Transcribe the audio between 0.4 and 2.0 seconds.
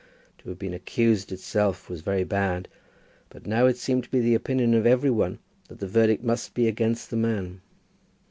have been accused itself